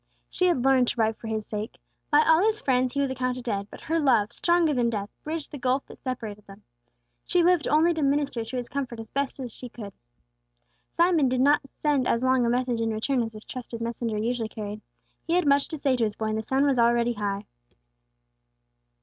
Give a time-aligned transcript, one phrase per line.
[0.31, 1.77] She had learned to write for his sake.
[2.09, 5.51] By all his friends he was accounted dead; but her love, stronger than death, bridged
[5.51, 6.63] the gulf that separated them.
[7.23, 9.93] She lived only to minister to his comfort as best she could.
[10.97, 14.49] Simon did not send as long a message in return as this trusted messenger usually
[14.49, 14.81] carried.
[15.27, 17.45] He had much to say to his boy, and the sun was already high.